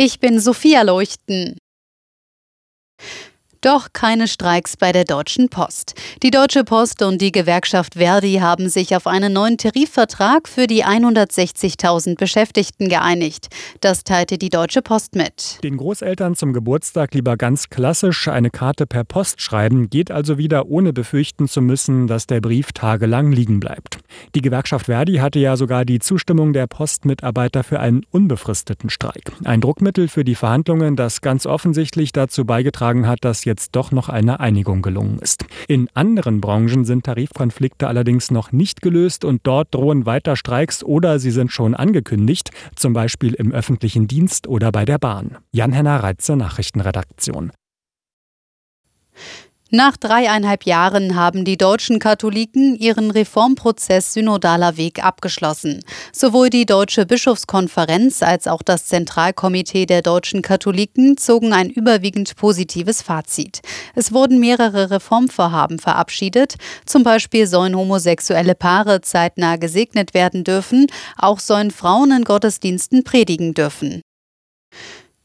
[0.00, 1.56] Ich bin Sophia Leuchten.
[3.60, 5.94] Doch keine Streiks bei der Deutschen Post.
[6.22, 10.84] Die Deutsche Post und die Gewerkschaft Verdi haben sich auf einen neuen Tarifvertrag für die
[10.84, 13.48] 160.000 Beschäftigten geeinigt.
[13.80, 15.58] Das teilte die Deutsche Post mit.
[15.64, 20.68] Den Großeltern zum Geburtstag lieber ganz klassisch eine Karte per Post schreiben, geht also wieder
[20.68, 23.97] ohne befürchten zu müssen, dass der Brief tagelang liegen bleibt.
[24.34, 29.32] Die Gewerkschaft Verdi hatte ja sogar die Zustimmung der Postmitarbeiter für einen unbefristeten Streik.
[29.44, 34.08] Ein Druckmittel für die Verhandlungen, das ganz offensichtlich dazu beigetragen hat, dass jetzt doch noch
[34.08, 35.44] eine Einigung gelungen ist.
[35.66, 41.18] In anderen Branchen sind Tarifkonflikte allerdings noch nicht gelöst und dort drohen weiter Streiks oder
[41.18, 45.38] sie sind schon angekündigt, zum Beispiel im öffentlichen Dienst oder bei der Bahn.
[45.52, 47.52] Jan-Henner Reitze, Nachrichtenredaktion.
[49.70, 55.84] Nach dreieinhalb Jahren haben die deutschen Katholiken ihren Reformprozess synodaler Weg abgeschlossen.
[56.10, 63.02] Sowohl die Deutsche Bischofskonferenz als auch das Zentralkomitee der deutschen Katholiken zogen ein überwiegend positives
[63.02, 63.60] Fazit.
[63.94, 66.54] Es wurden mehrere Reformvorhaben verabschiedet.
[66.86, 70.86] Zum Beispiel sollen homosexuelle Paare zeitnah gesegnet werden dürfen.
[71.18, 74.00] Auch sollen Frauen in Gottesdiensten predigen dürfen.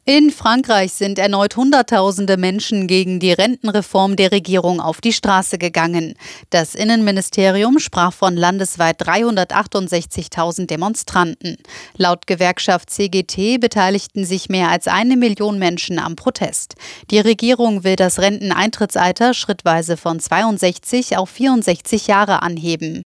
[0.05, 6.15] In Frankreich sind erneut Hunderttausende Menschen gegen die Rentenreform der Regierung auf die Straße gegangen.
[6.49, 11.55] Das Innenministerium sprach von landesweit 368.000 Demonstranten.
[11.95, 16.75] Laut Gewerkschaft CGT beteiligten sich mehr als eine Million Menschen am Protest.
[17.09, 23.03] Die Regierung will das Renteneintrittsalter schrittweise von 62 auf 64 Jahre anheben.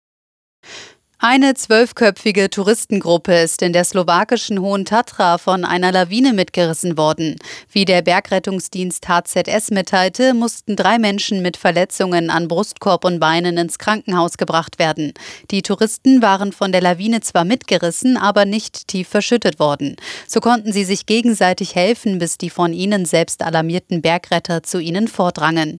[1.26, 7.38] Eine zwölfköpfige Touristengruppe ist in der slowakischen Hohen Tatra von einer Lawine mitgerissen worden.
[7.72, 13.80] Wie der Bergrettungsdienst HZS mitteilte, mussten drei Menschen mit Verletzungen an Brustkorb und Beinen ins
[13.80, 15.14] Krankenhaus gebracht werden.
[15.50, 19.96] Die Touristen waren von der Lawine zwar mitgerissen, aber nicht tief verschüttet worden.
[20.28, 25.08] So konnten sie sich gegenseitig helfen, bis die von ihnen selbst alarmierten Bergretter zu ihnen
[25.08, 25.78] vordrangen.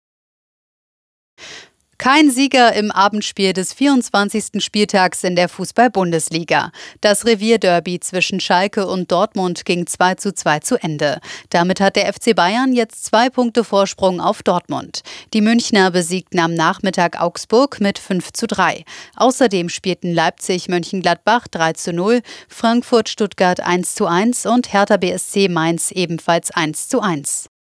[2.00, 4.64] Kein Sieger im Abendspiel des 24.
[4.64, 6.72] Spieltags in der Fußball-Bundesliga.
[7.02, 11.20] Das Revierderby zwischen Schalke und Dortmund ging 2 zu 2 zu Ende.
[11.50, 15.04] Damit hat der FC Bayern jetzt zwei Punkte Vorsprung auf Dortmund.
[15.34, 18.84] Die Münchner besiegten am Nachmittag Augsburg mit 5 zu 3.
[19.16, 25.48] Außerdem spielten Leipzig Mönchengladbach 3 zu 0, Frankfurt Stuttgart 1 zu 1 und Hertha BSC
[25.48, 27.53] Mainz ebenfalls 1 zu 1.